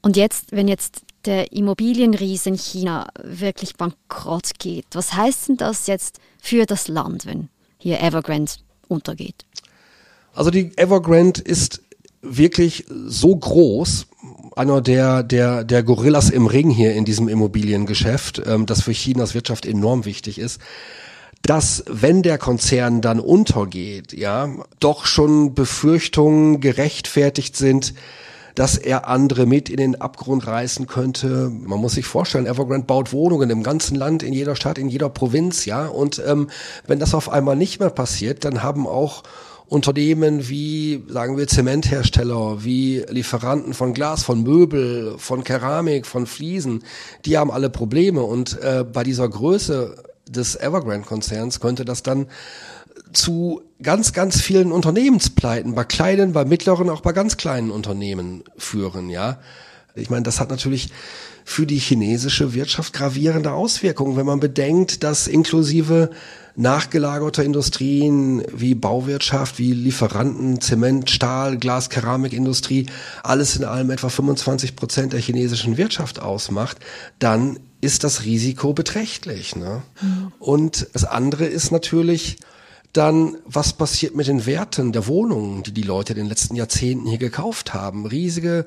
Und 0.00 0.16
jetzt, 0.16 0.52
wenn 0.52 0.68
jetzt 0.68 1.02
der 1.26 1.52
Immobilienriese 1.52 2.48
in 2.48 2.56
China 2.56 3.08
wirklich 3.22 3.76
bankrott 3.76 4.52
geht, 4.58 4.86
was 4.92 5.12
heißt 5.12 5.48
denn 5.50 5.58
das 5.58 5.86
jetzt 5.86 6.18
für 6.40 6.64
das 6.64 6.88
Land, 6.88 7.26
wenn 7.26 7.50
hier 7.76 8.00
Evergrande 8.00 8.52
untergeht? 8.88 9.44
Also 10.32 10.50
die 10.50 10.72
Evergrande 10.78 11.42
ist 11.42 11.82
wirklich 12.22 12.86
so 12.88 13.36
groß, 13.36 14.06
einer 14.56 14.80
der, 14.80 15.22
der, 15.22 15.62
der 15.62 15.82
Gorillas 15.82 16.30
im 16.30 16.46
Ring 16.46 16.70
hier 16.70 16.94
in 16.94 17.04
diesem 17.04 17.28
Immobiliengeschäft, 17.28 18.40
ähm, 18.46 18.64
das 18.64 18.80
für 18.80 18.92
Chinas 18.92 19.34
Wirtschaft 19.34 19.66
enorm 19.66 20.06
wichtig 20.06 20.38
ist, 20.38 20.58
dass 21.42 21.84
wenn 21.88 22.22
der 22.22 22.38
Konzern 22.38 23.00
dann 23.00 23.20
untergeht, 23.20 24.12
ja, 24.12 24.48
doch 24.78 25.06
schon 25.06 25.54
Befürchtungen 25.54 26.60
gerechtfertigt 26.60 27.56
sind, 27.56 27.94
dass 28.54 28.76
er 28.76 29.08
andere 29.08 29.46
mit 29.46 29.68
in 29.68 29.76
den 29.76 30.00
Abgrund 30.00 30.46
reißen 30.46 30.86
könnte. 30.86 31.50
Man 31.50 31.80
muss 31.80 31.94
sich 31.94 32.06
vorstellen, 32.06 32.46
Evergrande 32.46 32.86
baut 32.86 33.12
Wohnungen 33.12 33.48
im 33.48 33.62
ganzen 33.62 33.96
Land, 33.96 34.22
in 34.22 34.32
jeder 34.32 34.56
Stadt, 34.56 34.76
in 34.76 34.88
jeder 34.88 35.08
Provinz, 35.08 35.64
ja. 35.64 35.86
Und 35.86 36.22
ähm, 36.26 36.50
wenn 36.86 36.98
das 36.98 37.14
auf 37.14 37.30
einmal 37.30 37.56
nicht 37.56 37.80
mehr 37.80 37.90
passiert, 37.90 38.44
dann 38.44 38.62
haben 38.62 38.86
auch 38.86 39.22
Unternehmen 39.66 40.48
wie, 40.48 41.04
sagen 41.08 41.36
wir, 41.36 41.46
Zementhersteller, 41.46 42.64
wie 42.64 43.04
Lieferanten 43.08 43.72
von 43.72 43.94
Glas, 43.94 44.24
von 44.24 44.42
Möbel, 44.42 45.14
von 45.16 45.44
Keramik, 45.44 46.06
von 46.06 46.26
Fliesen, 46.26 46.82
die 47.24 47.38
haben 47.38 47.52
alle 47.52 47.70
Probleme. 47.70 48.22
Und 48.22 48.60
äh, 48.60 48.84
bei 48.84 49.04
dieser 49.04 49.28
Größe 49.28 49.94
des 50.30 50.56
Evergrande-Konzerns 50.56 51.60
könnte 51.60 51.84
das 51.84 52.02
dann 52.02 52.26
zu 53.12 53.62
ganz, 53.82 54.12
ganz 54.12 54.40
vielen 54.40 54.72
Unternehmenspleiten, 54.72 55.74
bei 55.74 55.84
kleinen, 55.84 56.32
bei 56.32 56.44
mittleren, 56.44 56.88
auch 56.90 57.00
bei 57.00 57.12
ganz 57.12 57.36
kleinen 57.36 57.70
Unternehmen 57.70 58.44
führen, 58.56 59.10
ja. 59.10 59.38
Ich 59.94 60.08
meine, 60.08 60.22
das 60.22 60.38
hat 60.38 60.50
natürlich 60.50 60.90
für 61.44 61.66
die 61.66 61.78
chinesische 61.78 62.54
Wirtschaft 62.54 62.92
gravierende 62.92 63.52
Auswirkungen, 63.52 64.16
wenn 64.16 64.26
man 64.26 64.38
bedenkt, 64.38 65.02
dass 65.02 65.26
inklusive 65.26 66.10
nachgelagerter 66.54 67.42
Industrien 67.42 68.44
wie 68.54 68.74
Bauwirtschaft, 68.74 69.58
wie 69.58 69.72
Lieferanten, 69.72 70.60
Zement, 70.60 71.10
Stahl, 71.10 71.58
Glas, 71.58 71.90
Keramikindustrie, 71.90 72.86
alles 73.22 73.56
in 73.56 73.64
allem 73.64 73.90
etwa 73.90 74.08
25 74.08 74.76
Prozent 74.76 75.12
der 75.12 75.20
chinesischen 75.20 75.76
Wirtschaft 75.76 76.20
ausmacht, 76.20 76.78
dann 77.18 77.58
ist 77.80 78.04
das 78.04 78.24
Risiko 78.24 78.72
beträchtlich. 78.72 79.56
Ne? 79.56 79.82
Und 80.38 80.88
das 80.92 81.04
andere 81.04 81.46
ist 81.46 81.70
natürlich, 81.70 82.38
dann, 82.92 83.36
was 83.44 83.72
passiert 83.72 84.16
mit 84.16 84.26
den 84.26 84.46
Werten 84.46 84.90
der 84.90 85.06
Wohnungen, 85.06 85.62
die 85.62 85.70
die 85.70 85.82
Leute 85.82 86.12
in 86.12 86.18
den 86.18 86.28
letzten 86.28 86.56
Jahrzehnten 86.56 87.06
hier 87.06 87.18
gekauft 87.18 87.72
haben? 87.72 88.04
Riesige 88.04 88.64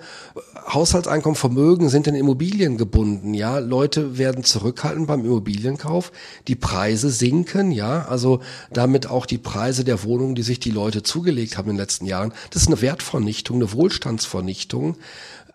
Haushaltseinkommen, 0.71 1.35
Vermögen 1.35 1.89
sind 1.89 2.07
in 2.07 2.15
Immobilien 2.15 2.77
gebunden, 2.77 3.33
ja. 3.33 3.59
Leute 3.59 4.17
werden 4.17 4.45
zurückhalten 4.45 5.07
beim 5.07 5.25
Immobilienkauf. 5.25 6.13
Die 6.47 6.55
Preise 6.55 7.09
sinken, 7.09 7.73
ja. 7.73 8.05
Also 8.05 8.39
damit 8.71 9.07
auch 9.07 9.25
die 9.25 9.37
Preise 9.37 9.83
der 9.83 10.03
Wohnungen, 10.03 10.35
die 10.35 10.43
sich 10.43 10.59
die 10.61 10.71
Leute 10.71 11.03
zugelegt 11.03 11.57
haben 11.57 11.69
in 11.69 11.75
den 11.75 11.81
letzten 11.81 12.05
Jahren. 12.05 12.31
Das 12.51 12.61
ist 12.61 12.69
eine 12.69 12.81
Wertvernichtung, 12.81 13.57
eine 13.57 13.73
Wohlstandsvernichtung. 13.73 14.95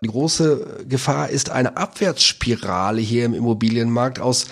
Die 0.01 0.07
große 0.07 0.85
Gefahr 0.87 1.29
ist 1.29 1.49
eine 1.49 1.75
Abwärtsspirale 1.75 3.01
hier 3.01 3.25
im 3.25 3.33
Immobilienmarkt 3.33 4.19
aus 4.21 4.45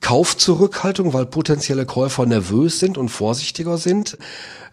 Kaufzurückhaltung, 0.00 1.12
weil 1.12 1.26
potenzielle 1.26 1.86
Käufer 1.86 2.24
nervös 2.24 2.78
sind 2.78 2.98
und 2.98 3.08
vorsichtiger 3.08 3.78
sind. 3.78 4.16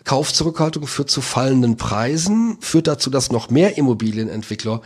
Kaufzurückhaltung 0.03 0.85
führt 0.87 1.09
zu 1.09 1.21
fallenden 1.21 1.77
Preisen, 1.77 2.57
führt 2.61 2.87
dazu, 2.87 3.09
dass 3.09 3.31
noch 3.31 3.49
mehr 3.49 3.77
Immobilienentwickler 3.77 4.81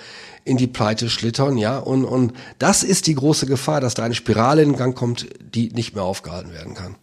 in 0.45 0.57
die 0.57 0.67
Pleite 0.67 1.09
schlittern, 1.09 1.57
ja, 1.57 1.77
und, 1.77 2.03
und 2.03 2.33
das 2.59 2.83
ist 2.83 3.07
die 3.07 3.15
große 3.15 3.45
Gefahr, 3.45 3.79
dass 3.79 3.93
da 3.93 4.03
eine 4.03 4.15
Spirale 4.15 4.63
in 4.63 4.75
Gang 4.75 4.95
kommt, 4.95 5.27
die 5.53 5.69
nicht 5.69 5.95
mehr 5.95 6.03
aufgehalten 6.03 6.51
werden 6.51 6.73
kann. 6.73 6.95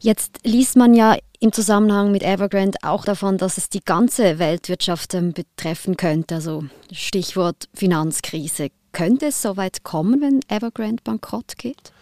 Jetzt 0.00 0.38
liest 0.44 0.76
man 0.76 0.94
ja 0.94 1.16
im 1.40 1.52
Zusammenhang 1.52 2.12
mit 2.12 2.22
Evergrande 2.22 2.78
auch 2.82 3.04
davon, 3.04 3.38
dass 3.38 3.58
es 3.58 3.68
die 3.68 3.84
ganze 3.84 4.38
Weltwirtschaft 4.38 5.14
ähm, 5.14 5.32
betreffen 5.32 5.96
könnte, 5.96 6.36
also 6.36 6.64
Stichwort 6.92 7.68
Finanzkrise. 7.74 8.68
Könnte 8.92 9.26
es 9.26 9.42
so 9.42 9.56
weit 9.56 9.84
kommen, 9.84 10.20
wenn 10.22 10.40
Evergrande 10.48 11.02
bankrott 11.04 11.58
geht? 11.58 11.92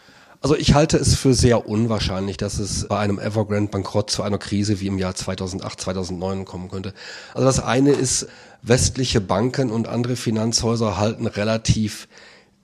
Also 0.44 0.56
ich 0.56 0.74
halte 0.74 0.98
es 0.98 1.14
für 1.14 1.32
sehr 1.32 1.66
unwahrscheinlich, 1.66 2.36
dass 2.36 2.58
es 2.58 2.86
bei 2.86 2.98
einem 2.98 3.18
Evergrande-Bankrott 3.18 4.10
zu 4.10 4.22
einer 4.22 4.36
Krise 4.36 4.78
wie 4.78 4.88
im 4.88 4.98
Jahr 4.98 5.14
2008, 5.14 5.80
2009 5.80 6.44
kommen 6.44 6.68
könnte. 6.68 6.92
Also 7.32 7.46
das 7.46 7.60
eine 7.60 7.92
ist, 7.92 8.28
westliche 8.60 9.22
Banken 9.22 9.70
und 9.70 9.88
andere 9.88 10.16
Finanzhäuser 10.16 10.98
halten 10.98 11.26
relativ 11.26 12.08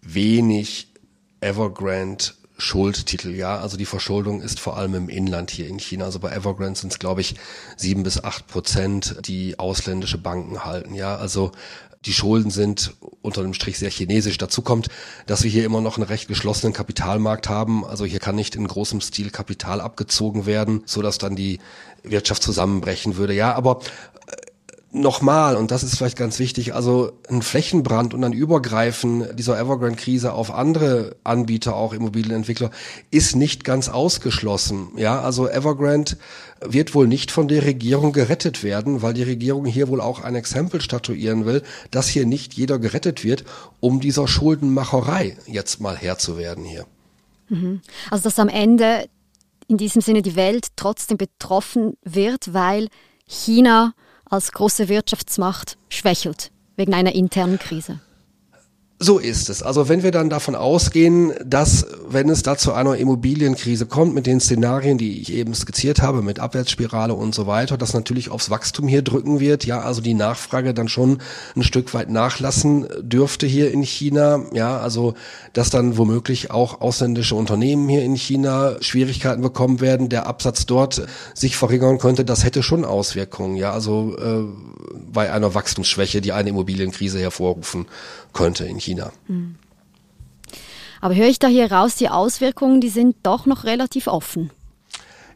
wenig 0.02 0.92
Evergrande 1.40 2.24
Schuldtitel, 2.60 3.30
ja. 3.34 3.58
Also 3.58 3.76
die 3.76 3.86
Verschuldung 3.86 4.42
ist 4.42 4.60
vor 4.60 4.76
allem 4.76 4.94
im 4.94 5.08
Inland 5.08 5.50
hier 5.50 5.66
in 5.66 5.78
China. 5.78 6.04
Also 6.04 6.18
bei 6.18 6.30
Evergrande 6.30 6.78
sind 6.78 6.92
es, 6.92 6.98
glaube 6.98 7.20
ich, 7.20 7.34
sieben 7.76 8.02
bis 8.02 8.22
acht 8.22 8.46
Prozent, 8.46 9.16
die 9.26 9.58
ausländische 9.58 10.18
Banken 10.18 10.64
halten, 10.64 10.94
ja. 10.94 11.16
Also 11.16 11.52
die 12.06 12.12
Schulden 12.14 12.50
sind 12.50 12.94
unter 13.20 13.42
dem 13.42 13.52
Strich 13.52 13.78
sehr 13.78 13.90
chinesisch. 13.90 14.38
Dazu 14.38 14.62
kommt, 14.62 14.88
dass 15.26 15.42
wir 15.42 15.50
hier 15.50 15.64
immer 15.64 15.82
noch 15.82 15.98
einen 15.98 16.06
recht 16.06 16.28
geschlossenen 16.28 16.72
Kapitalmarkt 16.72 17.48
haben. 17.48 17.84
Also 17.84 18.06
hier 18.06 18.20
kann 18.20 18.36
nicht 18.36 18.56
in 18.56 18.66
großem 18.66 19.02
Stil 19.02 19.30
Kapital 19.30 19.82
abgezogen 19.82 20.46
werden, 20.46 20.82
so 20.86 21.02
dass 21.02 21.18
dann 21.18 21.36
die 21.36 21.58
Wirtschaft 22.02 22.42
zusammenbrechen 22.42 23.16
würde. 23.16 23.34
Ja, 23.34 23.54
aber 23.54 23.80
nochmal, 24.92 25.56
und 25.56 25.70
das 25.70 25.82
ist 25.82 25.96
vielleicht 25.96 26.18
ganz 26.18 26.38
wichtig, 26.38 26.74
also 26.74 27.12
ein 27.28 27.42
Flächenbrand 27.42 28.12
und 28.12 28.24
ein 28.24 28.32
Übergreifen 28.32 29.36
dieser 29.36 29.58
Evergrande-Krise 29.58 30.32
auf 30.32 30.52
andere 30.52 31.16
Anbieter, 31.22 31.76
auch 31.76 31.92
Immobilienentwickler, 31.92 32.70
ist 33.10 33.36
nicht 33.36 33.64
ganz 33.64 33.88
ausgeschlossen. 33.88 34.88
Ja, 34.96 35.20
also 35.20 35.48
Evergrande 35.48 36.16
wird 36.60 36.94
wohl 36.94 37.06
nicht 37.06 37.30
von 37.30 37.48
der 37.48 37.64
Regierung 37.64 38.12
gerettet 38.12 38.62
werden, 38.62 39.02
weil 39.02 39.14
die 39.14 39.22
Regierung 39.22 39.64
hier 39.64 39.88
wohl 39.88 40.00
auch 40.00 40.22
ein 40.22 40.34
Exempel 40.34 40.80
statuieren 40.80 41.46
will, 41.46 41.62
dass 41.90 42.08
hier 42.08 42.26
nicht 42.26 42.54
jeder 42.54 42.78
gerettet 42.78 43.24
wird, 43.24 43.44
um 43.78 44.00
dieser 44.00 44.26
Schuldenmacherei 44.26 45.36
jetzt 45.46 45.80
mal 45.80 45.96
Herr 45.96 46.18
zu 46.18 46.36
werden 46.36 46.64
hier. 46.64 46.84
Mhm. 47.48 47.80
Also 48.10 48.24
dass 48.24 48.38
am 48.38 48.48
Ende 48.48 49.08
in 49.68 49.76
diesem 49.76 50.02
Sinne 50.02 50.22
die 50.22 50.34
Welt 50.34 50.68
trotzdem 50.74 51.16
betroffen 51.16 51.96
wird, 52.02 52.52
weil 52.52 52.88
China 53.26 53.94
als 54.30 54.52
große 54.52 54.88
Wirtschaftsmacht 54.88 55.76
schwächelt 55.88 56.52
wegen 56.76 56.94
einer 56.94 57.14
internen 57.14 57.58
Krise? 57.58 57.98
So 59.02 59.18
ist 59.18 59.48
es. 59.48 59.62
Also 59.62 59.88
wenn 59.88 60.02
wir 60.02 60.10
dann 60.10 60.28
davon 60.28 60.54
ausgehen, 60.54 61.32
dass 61.42 61.86
wenn 62.06 62.28
es 62.28 62.42
da 62.42 62.58
zu 62.58 62.74
einer 62.74 62.98
Immobilienkrise 62.98 63.86
kommt, 63.86 64.14
mit 64.14 64.26
den 64.26 64.40
Szenarien, 64.40 64.98
die 64.98 65.22
ich 65.22 65.32
eben 65.32 65.54
skizziert 65.54 66.02
habe, 66.02 66.20
mit 66.20 66.38
Abwärtsspirale 66.38 67.14
und 67.14 67.34
so 67.34 67.46
weiter, 67.46 67.78
das 67.78 67.94
natürlich 67.94 68.30
aufs 68.30 68.50
Wachstum 68.50 68.88
hier 68.88 69.00
drücken 69.00 69.40
wird, 69.40 69.64
ja, 69.64 69.80
also 69.80 70.02
die 70.02 70.12
Nachfrage 70.12 70.74
dann 70.74 70.88
schon 70.88 71.22
ein 71.56 71.62
Stück 71.62 71.94
weit 71.94 72.10
nachlassen 72.10 72.88
dürfte 73.00 73.46
hier 73.46 73.70
in 73.70 73.80
China, 73.80 74.44
ja, 74.52 74.78
also 74.78 75.14
dass 75.54 75.70
dann 75.70 75.96
womöglich 75.96 76.50
auch 76.50 76.82
ausländische 76.82 77.36
Unternehmen 77.36 77.88
hier 77.88 78.02
in 78.02 78.16
China 78.16 78.76
Schwierigkeiten 78.82 79.40
bekommen 79.40 79.80
werden, 79.80 80.10
der 80.10 80.26
Absatz 80.26 80.66
dort 80.66 81.06
sich 81.32 81.56
verringern 81.56 81.96
könnte, 81.96 82.26
das 82.26 82.44
hätte 82.44 82.62
schon 82.62 82.84
Auswirkungen, 82.84 83.56
ja, 83.56 83.72
also 83.72 84.14
äh, 84.18 84.44
bei 85.10 85.32
einer 85.32 85.54
Wachstumsschwäche, 85.54 86.20
die 86.20 86.32
eine 86.32 86.50
Immobilienkrise 86.50 87.18
hervorrufen 87.18 87.86
könnte 88.32 88.64
in 88.64 88.78
China. 88.78 88.89
Hm. 89.26 89.56
Aber 91.00 91.14
höre 91.14 91.28
ich 91.28 91.38
da 91.38 91.48
hier 91.48 91.70
raus, 91.72 91.94
die 91.96 92.08
Auswirkungen, 92.08 92.80
die 92.80 92.90
sind 92.90 93.16
doch 93.22 93.46
noch 93.46 93.64
relativ 93.64 94.06
offen. 94.06 94.50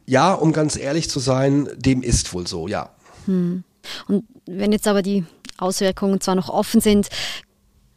Ja, 0.06 0.34
um 0.34 0.52
ganz 0.52 0.76
ehrlich 0.76 1.08
zu 1.08 1.20
sein, 1.20 1.68
dem 1.76 2.02
ist 2.02 2.32
wohl 2.34 2.46
so, 2.46 2.68
ja. 2.68 2.90
Hm. 3.26 3.64
Und 4.08 4.24
wenn 4.46 4.72
jetzt 4.72 4.86
aber 4.86 5.02
die 5.02 5.24
Auswirkungen 5.56 6.20
zwar 6.20 6.34
noch 6.34 6.48
offen 6.48 6.80
sind, 6.80 7.08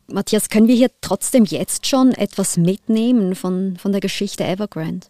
Matthias, 0.10 0.50
können 0.50 0.70
wir 0.70 0.76
hier 0.76 0.92
trotzdem 1.02 1.44
jetzt 1.44 1.86
schon 1.86 2.14
etwas 2.14 2.56
mitnehmen 2.56 3.36
von, 3.36 3.78
von 3.78 3.92
der 3.92 4.00
Geschichte 4.00 4.46
Evergrande? 4.46 5.08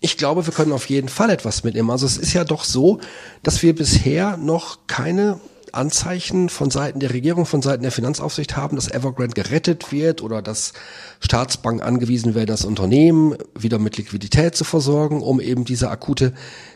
Ich 0.00 0.16
glaube, 0.16 0.44
wir 0.44 0.52
können 0.52 0.72
auf 0.72 0.88
jeden 0.90 1.08
Fall 1.08 1.30
etwas 1.30 1.62
mitnehmen. 1.62 1.90
Also 1.90 2.06
es 2.06 2.16
ist 2.16 2.32
ja 2.32 2.42
doch 2.42 2.64
so, 2.64 2.98
dass 3.44 3.62
wir 3.62 3.72
bisher 3.72 4.36
noch 4.36 4.78
keine 4.88 5.38
Anzeichen 5.72 6.48
von 6.48 6.70
Seiten 6.70 7.00
der 7.00 7.12
Regierung, 7.12 7.46
von 7.46 7.62
Seiten 7.62 7.82
der 7.82 7.92
Finanzaufsicht 7.92 8.56
haben, 8.56 8.76
dass 8.76 8.90
Evergrande 8.90 9.34
gerettet 9.34 9.90
wird 9.90 10.22
oder 10.22 10.42
dass 10.42 10.72
Staatsbanken 11.20 11.82
angewiesen 11.82 12.34
werden, 12.34 12.46
das 12.46 12.64
Unternehmen 12.64 13.36
wieder 13.58 13.78
mit 13.78 13.96
Liquidität 13.96 14.54
zu 14.54 14.64
versorgen, 14.64 15.22
um 15.22 15.40
eben 15.40 15.64
diese 15.64 15.90
akute 15.90 16.32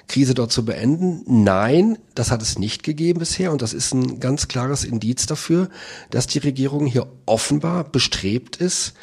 Krise 0.09 0.35
dort 0.35 0.53
zu 0.53 0.65
beenden. 0.65 1.23
Nein, 1.27 1.99
das 2.15 2.31
hat 2.31 2.43
es 2.43 2.59
nicht 2.59 2.83
gegeben 2.83 3.19
bisher 3.19 3.53
und 3.53 3.63
das 3.63 3.75
ist 3.75 3.93
ein 3.93 4.19
ganz 4.21 4.49
klares 4.49 4.85
Indiz 4.85 5.27
dafür, 5.27 5.69
dass 6.11 6.27
die 6.27 6.39
Regierung 6.39 6.87
hier 6.87 7.07
offenbar 7.27 7.85
bestrebt 7.85 8.57
ist, 8.57 8.95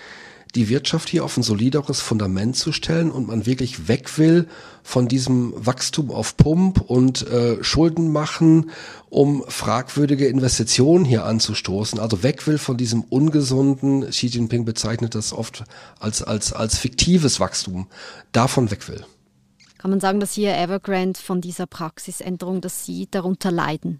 die 0.55 0.69
Wirtschaft 0.69 1.09
hier 1.09 1.23
auf 1.23 1.35
ein 1.35 1.43
solideres 1.43 1.99
Fundament 1.99 2.55
zu 2.55 2.71
stellen 2.71 3.11
und 3.11 3.27
man 3.27 3.45
wirklich 3.45 3.87
weg 3.87 4.17
will 4.17 4.47
von 4.83 5.07
diesem 5.07 5.53
Wachstum 5.55 6.11
auf 6.11 6.37
Pump 6.37 6.81
und 6.81 7.27
äh, 7.27 7.63
Schulden 7.63 8.11
machen, 8.11 8.69
um 9.09 9.43
fragwürdige 9.47 10.27
Investitionen 10.27 11.05
hier 11.05 11.25
anzustoßen. 11.25 11.99
Also 11.99 12.21
weg 12.21 12.45
will 12.45 12.57
von 12.57 12.77
diesem 12.77 13.01
ungesunden, 13.01 14.09
Xi 14.09 14.27
Jinping 14.27 14.65
bezeichnet 14.65 15.15
das 15.15 15.33
oft 15.33 15.63
als, 15.99 16.21
als, 16.21 16.53
als 16.53 16.77
fiktives 16.77 17.39
Wachstum, 17.39 17.87
davon 18.31 18.69
weg 18.69 18.87
will. 18.87 19.05
Kann 19.79 19.91
man 19.91 19.99
sagen, 19.99 20.19
dass 20.19 20.33
hier 20.33 20.55
Evergrande 20.55 21.19
von 21.19 21.41
dieser 21.41 21.65
Praxisänderung, 21.65 22.61
dass 22.61 22.85
Sie 22.85 23.07
darunter 23.09 23.51
leiden? 23.51 23.99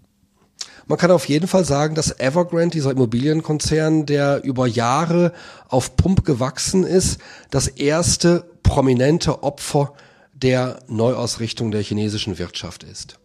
Man 0.86 0.98
kann 0.98 1.10
auf 1.10 1.28
jeden 1.28 1.46
Fall 1.46 1.64
sagen, 1.64 1.94
dass 1.94 2.18
Evergrande, 2.18 2.70
dieser 2.70 2.90
Immobilienkonzern, 2.90 4.06
der 4.06 4.44
über 4.44 4.66
Jahre 4.66 5.32
auf 5.68 5.96
Pump 5.96 6.24
gewachsen 6.24 6.84
ist, 6.84 7.18
das 7.50 7.68
erste 7.68 8.44
prominente 8.62 9.42
Opfer 9.42 9.92
der 10.32 10.80
Neuausrichtung 10.88 11.70
der 11.70 11.82
chinesischen 11.82 12.38
Wirtschaft 12.38 12.82
ist. 12.82 13.18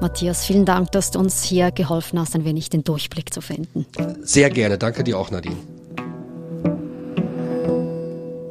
Matthias, 0.00 0.44
vielen 0.44 0.64
Dank, 0.64 0.92
dass 0.92 1.10
du 1.10 1.18
uns 1.18 1.42
hier 1.42 1.72
geholfen 1.72 2.20
hast, 2.20 2.34
ein 2.34 2.44
wenig 2.44 2.70
den 2.70 2.84
Durchblick 2.84 3.34
zu 3.34 3.40
finden. 3.40 3.84
Sehr 4.22 4.48
gerne. 4.50 4.78
Danke 4.78 5.02
dir 5.02 5.18
auch, 5.18 5.30
Nadine. 5.30 5.56